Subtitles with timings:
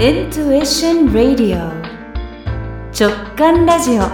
[0.00, 1.70] Intuition Radio
[2.90, 4.04] 直感ラジオ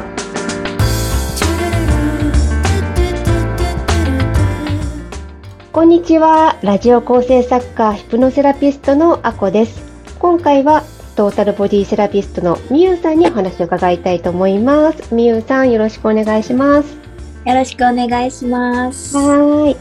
[5.70, 6.58] こんにちは。
[6.64, 9.80] ラジオ構成作家、ヒプノセラピストのあこです。
[10.18, 10.82] 今回は
[11.14, 15.14] トータルボディセラピストのみゆさんにお話を伺いたいと思います。
[15.14, 16.96] みゆさん、よろしくお願いします。
[17.44, 19.16] よろしくお願いします。
[19.16, 19.76] はーい。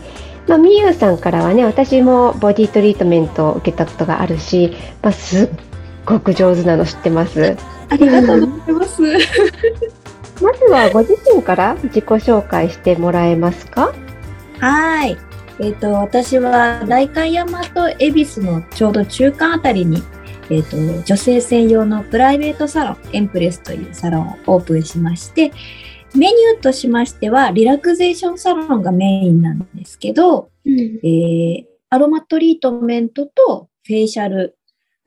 [0.47, 5.49] まあ、みゆさんからはね、私もボディトリートメントを受けたことがあるし、まあ、すっ
[6.05, 7.57] ごく上手なの知ってます？
[7.89, 9.01] ありがとうございます。
[10.41, 13.93] まずはご自身から自己紹介してもらえますか？
[14.59, 15.17] はい。
[15.59, 20.03] えっ、と、私は代官山と恵比寿のちょうど中間あたりに、
[20.49, 25.51] えっ、と、女性専用のプライベートサロン、エンプレスというサロンをオープンしまして、
[26.13, 34.54] メニューとしましては、リラクゼーションサロンがメインなんですけど、えーアロマトリートメントとフェイシャル、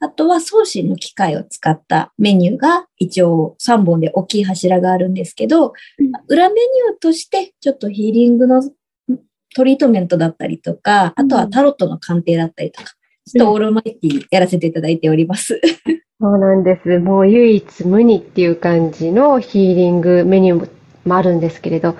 [0.00, 8.62] あとは送信の機械を使ったメニューが一応3本で大きい柱があるんですけど、うん裏メニューとしてちょっとヒーリングの
[9.54, 12.90] トリートメントだったりとか、あとはタロットの鑑定だったりとか、
[13.26, 15.60] ちょっとオールマイティやらせていただいております。
[16.20, 16.98] そうなんです。
[16.98, 20.68] もう唯一無二っていう感じのヒーリングメニュー
[21.04, 21.96] もあるんですけれど、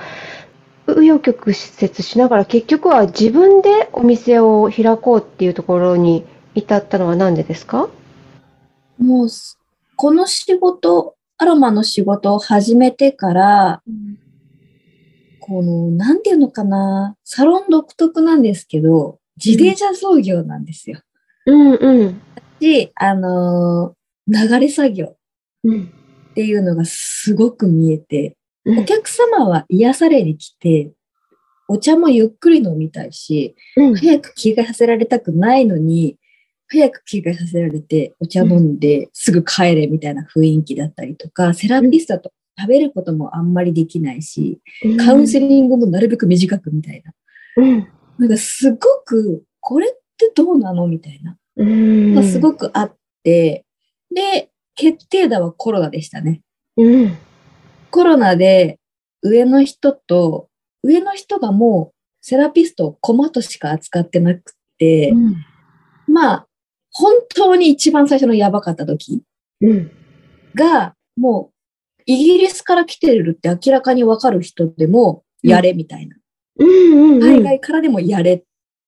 [0.86, 6.24] 紆余曲折しながら結局は自分でお店を開こうっていうところに
[6.58, 7.88] 至ったのは何でですか？
[8.98, 9.28] もう、
[9.96, 13.82] この仕事、アロマの仕事を始めてから、
[15.40, 21.00] この、なんていうのかな、サロン独特なんですけど、自転車操業なんですよ。
[21.46, 22.20] うんうん。
[22.60, 23.98] し、あのー
[24.30, 25.16] 流れ作業
[25.64, 25.84] うん。
[26.32, 30.92] っていうのがすごく見えて、うんお客様は癒されに来て、
[31.68, 36.18] お茶もゆっくり飲みたいし、うん早く着替えさせられたくないのに、
[36.68, 44.60] 早く着替えさせられて、お茶飲んですぐ帰れみたいな雰囲気だったりとか、セラピストだと食べることもあんまりできないし、
[45.04, 47.12] カウンセリングもなるべく短くみたいな。
[47.56, 47.88] うん。
[48.18, 51.36] なんかすごく、これってどうなのみたいな。
[51.56, 52.14] うん。
[52.14, 53.64] がすごくあって、
[54.14, 56.42] で、決定打はコロナでしたね。
[56.76, 57.16] うん。
[57.90, 58.78] コロナで
[59.22, 60.48] 上の人と、
[60.82, 65.12] 上の人がもうセラピストをコマとしか扱ってなくて、
[66.06, 66.47] まあ、
[66.98, 69.22] 本当に一番最初のやばかった時
[69.60, 69.90] うん。
[70.54, 76.16] が、もう、イギリスから来てるって明らかにわかる人でも、やれみたいな。
[76.58, 78.42] 海外からでもやれ。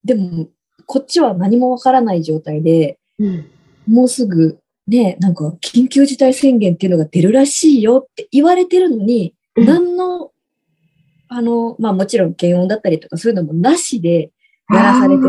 [0.04, 0.48] でも、
[0.86, 3.50] こっちは何もわからない状態で、うん。
[3.86, 10.32] もうすぐ、ね、なんか、緊急事態宣言っていうのが出るらしいよって言われてるのに、うん何の、
[11.28, 14.32] あの、まあもちろん検温だったりとかそういうのもなしで
[14.72, 15.28] やらされてて、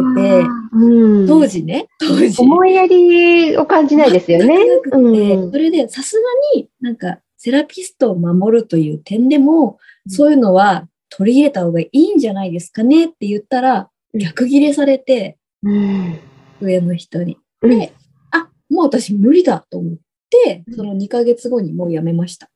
[0.73, 1.27] うん。
[1.27, 2.41] 当時ね、当時。
[2.41, 4.75] 思いやりを感じないですよね。
[4.75, 6.21] なくてうんそれでさすが
[6.55, 13.87] になんかセラピストを守るという点でも、そういうのは取り入れた方がいいんじゃないですかねって言ったら、うん
[14.19, 16.19] 逆ギレされて、うん。
[16.59, 17.37] 上の人に。
[17.61, 17.93] うんで、
[18.31, 19.95] あ、もう私無理だと思っ
[20.29, 22.49] てう、んその2ヶ月後にもう辞めました。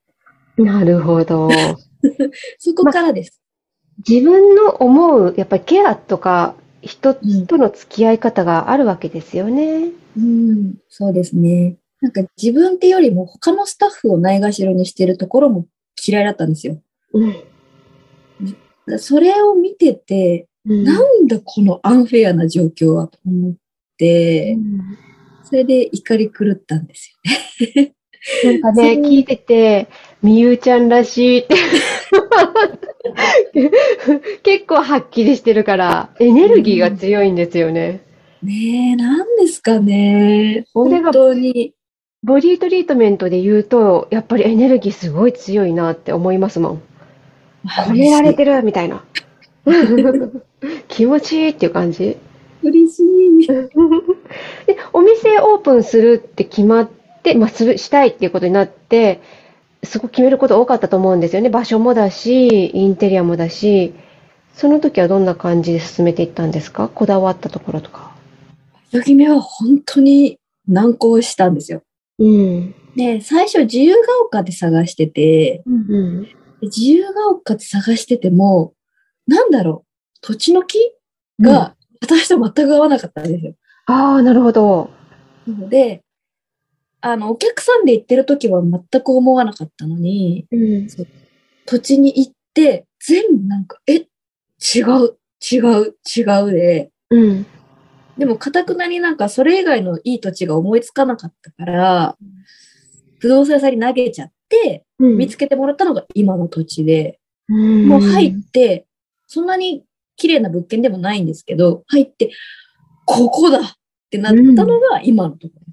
[0.57, 1.49] なるほど。
[2.59, 3.41] そこからです。
[4.07, 9.89] 自分の思う、やっぱりケアとか、人うんとの付き合い方があるわけですよね。
[10.17, 11.77] うん、そうですね。
[12.01, 15.65] なんか自分ってよりも他のスタッフをないがしろにしてるところも
[16.05, 16.81] 嫌いだったんですよ。
[17.13, 18.99] うん。
[18.99, 23.53] それを見てて、なんだこのアンフェアな状況はと思っ
[23.97, 24.57] て、
[25.43, 27.15] それで怒り狂ったんです
[27.63, 27.95] よね。
[28.43, 29.87] なんかね、 聞いてて、
[30.25, 31.55] みゆちゃんらしいって。
[34.41, 38.01] 結構はっきりしてるから、エネルギーが強いんですよね。
[38.41, 40.65] ねえ、なんですかね。
[40.73, 41.75] 本当に。
[42.23, 46.81] ボディトリートメントで言うと、やっぱりエネルギーすごい強いなって思いますもん。
[47.67, 49.03] 込められてるみたいな。
[50.89, 52.17] 気持ちいいっていう感じ。
[52.63, 53.45] 嬉しい。
[54.65, 56.89] で、お店オープンするって決まっ
[57.21, 59.21] て、まあ、する、したいっていうことになって、
[59.85, 61.49] すごく決めること多かったと思うんですよね。
[61.49, 63.93] 場所もだし、インテリアもだし、
[64.53, 66.87] その時はどんな感じで進めていったんですか？
[66.87, 68.15] こだわったところとか。
[68.89, 71.81] 一決めは本当に難航したんですよ。
[72.19, 72.75] うん。
[72.95, 76.23] で、最初自由が丘で探してて、うん。
[76.23, 76.29] で
[76.61, 78.73] 自由が丘で探してても、
[79.27, 80.77] なんだろう、土地の木
[81.41, 83.55] が私と全く合わなかったんですよ。
[83.87, 84.89] ああ、なるほど。
[85.45, 86.04] なので、
[87.07, 90.87] あの、お客さんで行ってる時は全く思わなかったのに、うん。
[91.67, 97.45] 土地に行って、全部なんか、え、違う、違う、違うで、うん。
[98.17, 102.17] でも、かたくなになんかそれ以外のいい土地が思いつかなかったから、
[103.19, 108.87] 不動産屋さんに投げちゃって、見つけてもらったのが今の土地で、もう入って、
[109.27, 109.83] そんなに
[110.15, 112.31] 綺麗な物件でもないんですけど、入って、
[113.05, 113.61] ここだっ
[114.09, 115.64] てなったのが今のところ。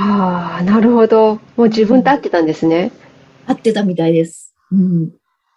[0.00, 1.34] ああ、なるほど。
[1.56, 2.92] もう自分と合ってたんですね。
[3.46, 4.54] 合ってたみたいです。
[4.70, 5.10] うん。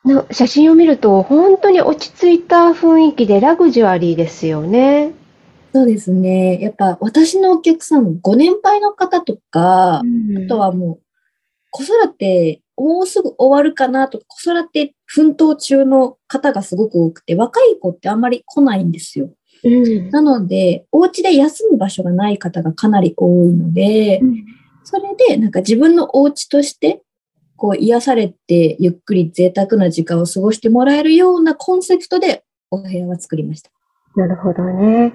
[0.04, 5.14] な写真を見ると、本当に落ち着いた雰囲気でラグジュアリーですよね。
[5.74, 6.60] そうですね。
[6.60, 10.02] やっぱ私のお客さん、ご年配の方とか、あ
[10.50, 11.02] とはもう、
[11.70, 19.30] 子育て、もうすぐ終わるかなとか、子育て奮闘中の方がすごく多くて、若い子ってあんまり来ないんですよ。
[19.64, 24.22] うんなので、お家で休む場所がない方がかなり多いので、
[24.84, 27.02] それでなんか自分のお家として、
[27.56, 33.70] こう癒されて、ゆっくり贅沢な時間を過ごしてもらえるようなコンセプトでお部屋は作りました。
[34.16, 35.14] なるほどね。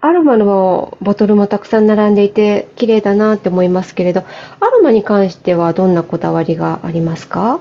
[0.00, 4.24] アロマのボトルもたくさん並んでいて綺麗だなって思いますけれど、
[4.60, 7.60] アロマに関してはどんなこだわりがありますか？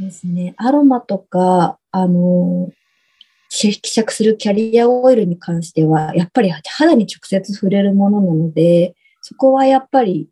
[0.00, 0.54] ですね。
[0.56, 2.70] アロマとか、あの、
[3.54, 10.28] 希釈するキャリアオイルに関しては、やっぱり肌に直接触れるものなので、そこはやっぱり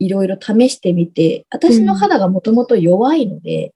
[0.00, 3.72] いろいろ試してみて、私の肌がもともと弱いので、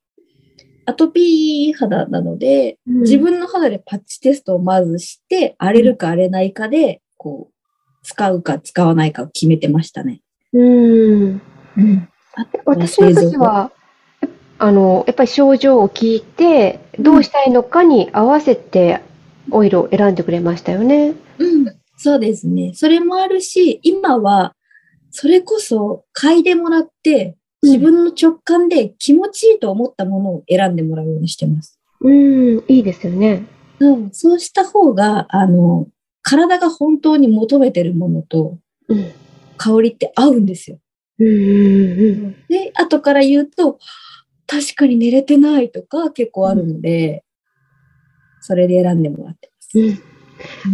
[0.85, 7.55] アトピー肌なので、自分の肌でパッチテストをまずして、荒れるか荒れないかで、こう、
[8.03, 10.23] 使うか使わないかを決めてましたね。
[10.53, 11.41] うん。
[11.77, 12.09] うん。
[12.65, 13.71] 私の時は、
[14.59, 19.01] あの、やっぱり症状を聞いて、どうしたいのかに合わせて
[19.51, 21.15] オイルを選んでくれましたよね。
[21.39, 21.67] うん、
[21.97, 22.73] そうですね。
[22.75, 24.55] それもあるし、今は、
[25.11, 31.79] それこそ嗅いでもらって、自分の直感で気持ちいいと思ったものを選んでもらうようにしてます。
[32.01, 33.45] うん、いいですよね。
[33.81, 35.87] うん、そうした方が、あの、
[36.23, 38.59] 体が本当に求めてるものと
[38.89, 39.13] うん。
[39.57, 40.79] 香りって合うんですよ。
[41.19, 43.79] うんうんうんで、後から言うと、
[44.51, 47.23] 確かに寝れてないとか結構あるので、
[48.41, 49.79] それで選んでもらってます。
[49.79, 49.91] う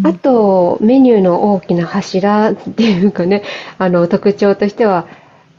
[0.02, 0.06] ん。
[0.06, 3.42] あと、メニューの大きな柱っていうかね、
[3.76, 5.06] あの、特徴としては、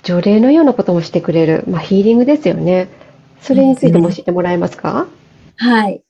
[0.01, 2.87] 除霊のようなこともしてくれる、まあ、ヒーリングですよね。
[3.41, 5.07] それについても教えてもらえますか？
[5.57, 6.01] はい。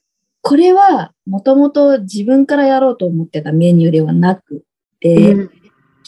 [0.41, 4.63] これは、もともと自分からやろうと思ってたメニューではなく
[5.01, 5.51] て、うん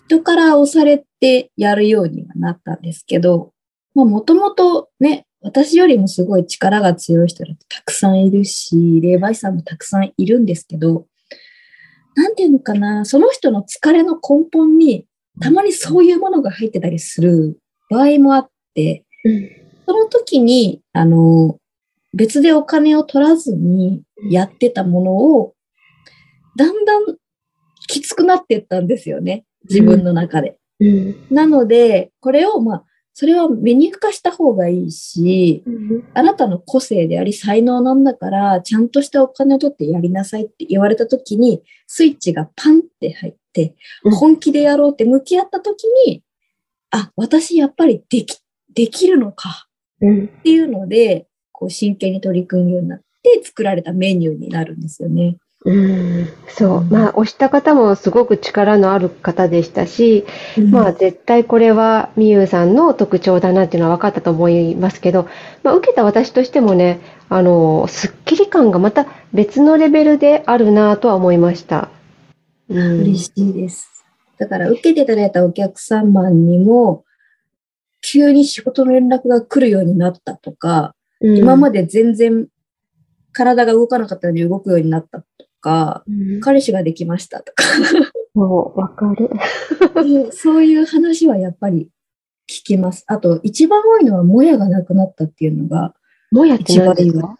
[0.07, 3.53] 人から押されてやるようにはなったんですけど、
[3.93, 11.05] まあもともとね、私よりもすごい力が強い人だってたくさんいるし、霊媒師さんもたくさんいるんですけど、
[12.15, 15.05] なんていうのかな、その人の疲れの根本に、
[15.39, 17.57] たまにそういうものが入ってたりする
[17.89, 19.49] 場合もあって、うん
[19.89, 21.57] その時に、あの、
[22.13, 25.55] 別でお金を取らずにやってたものを、
[26.55, 27.15] だんだん
[27.87, 29.45] きつくなっていったんですよね。
[29.67, 30.57] 自分の中で。
[30.79, 32.83] うんなので、これを、まあ、
[33.19, 35.61] それはメニュー化した方がいいし、
[36.13, 43.75] あなたの個性であり才能なんだから、ちゃんとしたお金を取ってやりなさいって言われた時に、スイッチがパンって入って
[44.05, 46.23] うん、本気でやろうって向き合った時に、
[46.91, 48.41] あ、私やっぱりでき、
[48.73, 49.67] できるのか
[49.99, 50.23] うん。
[50.23, 55.35] っていうので、こう真剣に取り組むようになって作られたメニューになるんですよね。
[55.65, 56.83] うんそう。
[56.85, 60.25] まあ、押した方もすごく力のある方でしたし、
[60.71, 65.27] まあ、絶対これはみゆさんの特徴だなっていうのは分かったと思いますけど、
[65.63, 71.89] まあ、受けた私としてもね、あの、すっきり感がまた別のレベルであるなとは思いました。
[72.69, 74.05] うん嬉しいです。
[74.37, 77.03] だから受けていただいたお客様にも、
[78.01, 82.47] 急に仕事の連絡が来るようになったとか、今まで全然
[83.33, 85.25] 体が動かなかったのに動くようになったと
[85.59, 87.63] か、うん彼氏ができましたとか、
[88.33, 90.31] もう、わかる。
[90.31, 91.89] そういう話はやっぱり
[92.49, 93.03] 聞きます。
[93.07, 95.93] あと、一番多いのは、もやがなくなったっていうのが、
[96.31, 97.37] もやって何ですか？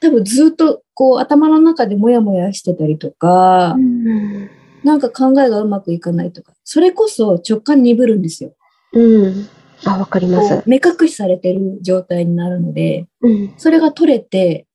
[0.00, 4.50] 多分ずっとこう頭の中でもやもやしてたりとか、うん
[4.84, 8.54] なんか考えがうまくいかないとか、それこそ直感鈍るんですよ。
[8.92, 9.48] うん。
[9.84, 10.62] あ、わかります。
[10.66, 13.54] 目隠しされてる状態になるので、うん。
[13.56, 14.66] それが取れて、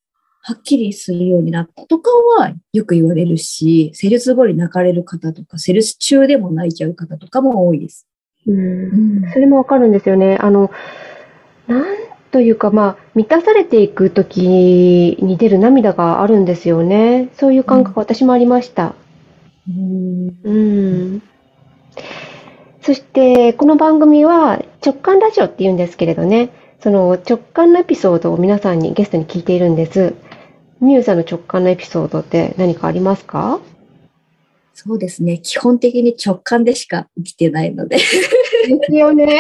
[0.43, 8.07] はっきりするようになったとかはよく言われるし、施術後に泣かれる方とか、施術中でも泣いちゃう方とかも多いです。
[8.48, 9.31] うん。
[9.31, 10.38] それもわかるんですよね。
[10.41, 10.71] あの、
[11.67, 11.83] なん
[12.31, 17.29] というか、まあ、満たされていくときに出る涙があるんですよね。
[17.33, 18.95] そういう感覚、私もありました。
[19.69, 21.21] うんうん。
[22.81, 26.50] そして、この番組は直感ラジオって言うんですけれどね、
[26.81, 30.15] その直感のエピソードを皆さんにゲストに聞いているんです。
[30.82, 33.60] みゆさんの直感のエピソードって何かありますか？
[34.74, 35.38] そうですね。
[35.38, 38.04] 基本的に直感でしか生きてないので、で
[38.88, 39.40] すよね。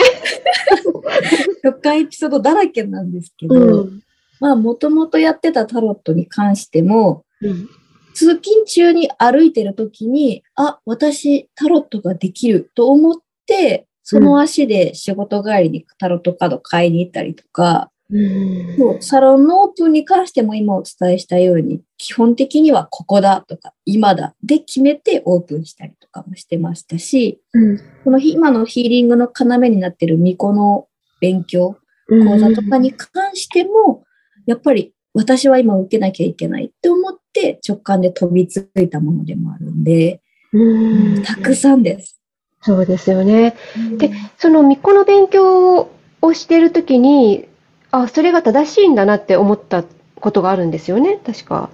[1.63, 4.01] 直感エピソードだらけなんですけど、うん。
[4.39, 7.67] まあ、もともとやってたタロットに関しても、うん。
[8.13, 13.15] 通勤中に歩いてる時に、あ、私タロットができると思っ
[13.47, 18.77] て、その足で仕事帰りにタロットカード買いに行ったりとか、うん。
[18.77, 27.79] もうサロンのオープンに関しても今お伝えしたように、基本的にはここだとか、今だで決めてオープンしたりとかもしてましたし、うん。
[28.03, 30.87] この日今のヒーリングの要になっている巫女の
[31.21, 31.77] 勉強、
[32.09, 34.03] 講座とかに関しても、
[34.45, 40.21] やっぱり私は今受けなきゃいけないって思って直感で飛びついたものでもあるんで、
[40.53, 41.23] うん。
[41.23, 42.19] たくさんです。
[42.61, 43.55] そうですよね。
[43.97, 45.89] でその巫女の勉強
[46.21, 47.47] をしてるときに、
[47.91, 49.83] あ、それが正しいんだなって思った
[50.15, 51.69] ことがあるんですよね、確か。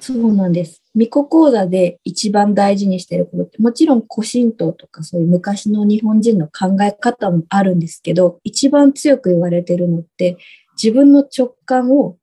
[0.00, 0.82] そうなんです。
[0.94, 10.38] 巫女講座で一番大事にしてることって、もちろん古神道とかそういう昔の日本人の考え方もあるんですけど、一番強く言われてるのって、
[10.82, 12.16] 自分の直感を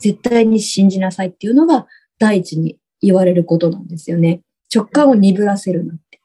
[0.00, 1.86] 絶対に信じなさいっていうのが
[2.18, 4.40] 第一に言われることなんですよね。
[4.74, 6.20] 直感を鈍らせるなって。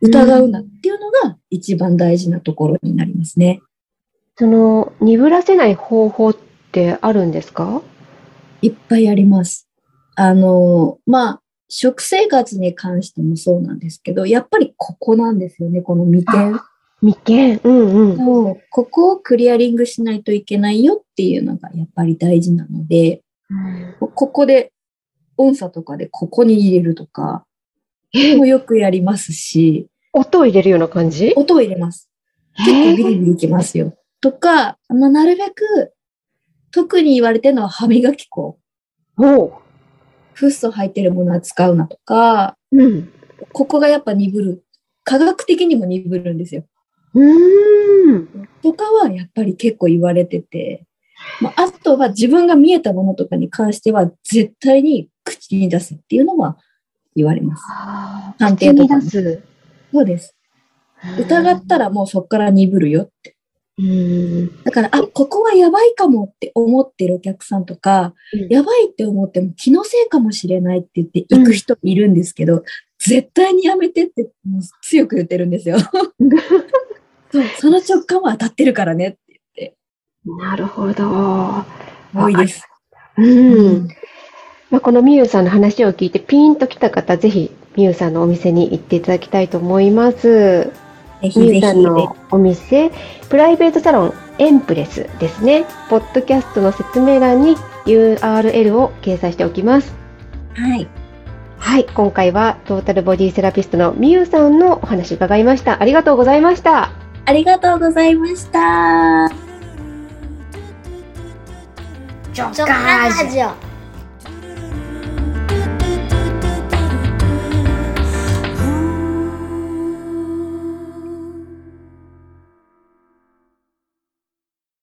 [0.00, 3.60] 疑うなっていうのが一番大事なところになりますね。
[4.38, 6.36] その、鈍らせない方法っ
[6.72, 7.82] てあるんですか？
[8.62, 9.68] いっぱいあります。
[10.14, 16.60] あの、まあ、食生活に関してもそうなんですけど、やっぱりここなんですよね、この眉間。
[17.00, 17.60] 眉間。
[17.64, 18.16] うんうん。
[18.16, 23.22] そうここをクリアリングしないといけないよっていうのがやっぱり大事なので、
[23.98, 24.72] ここで
[25.36, 27.44] 音差とかでここに入れるとか、
[28.14, 28.36] え？
[28.36, 31.32] もよくやりますし、音を入れるような感じ？
[31.36, 32.10] 音を入れます。
[32.58, 33.94] 結構ビリビリいきますよ。
[34.22, 35.92] とか、まあ、なるべく、
[36.70, 38.58] 特に言われてるのは歯磨き粉。
[39.18, 39.52] おう。
[40.32, 43.12] フッ素入ってるものは使うなとか、うん。
[43.52, 44.64] ここがやっぱ鈍る。
[45.04, 46.64] 科学的にも鈍るんですよ。
[47.14, 48.48] うーん。
[48.62, 50.86] とかはやっぱり結構言われてて、
[51.40, 56.56] まあ、あとは自分が見えたものとかに関しては絶対に口に出すっていうのは
[57.16, 57.62] 言われます。
[57.68, 59.42] あ判口に定とかね出す。
[59.92, 60.36] そうです。
[61.18, 63.36] 疑ったらもうそこから鈍るよって。
[63.78, 64.62] うん。
[64.64, 72.64] だから、あ、ここはやばいかもって思ってるお客さんとか、うんやばいって思っても気のせいかもしれないって言って行く人いるんですけど、
[72.98, 75.78] 絶対にやめてってもう強く言ってるんですよ。
[77.32, 79.76] そうその直感は当たってるからねって言って。
[80.44, 81.64] なるほど。
[82.14, 82.68] 多いです。
[83.16, 83.88] うん。
[84.70, 90.70] まあ、このみゆさんの話を聞いてピンときた方、ぜひみゆさんのお店に行っていただきたいと思います。
[91.22, 92.90] ぜひぜひみゆさんのお店、
[93.28, 95.64] プライベートサロンエンプレスですね。
[95.88, 99.94] ポッドキャストの説明欄に URL を掲載しておきます。
[100.54, 100.88] はい。
[101.58, 105.80] はい、今回はトータルボディセラピストのみゆさんのお話伺いました。
[105.80, 106.90] ありがとうございました。
[107.24, 109.26] ありがとうございました。
[112.34, 113.71] 直感ラジオ